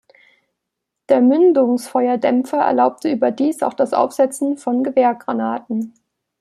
[1.09, 5.93] Der Mündungsfeuerdämpfer erlaubte überdies auch das Aufsetzen von Gewehrgranaten.